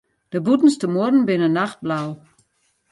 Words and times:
De 0.31 0.37
bûtenste 0.45 0.85
muorren 0.93 1.23
binne 1.27 1.49
nachtblau. 1.57 2.07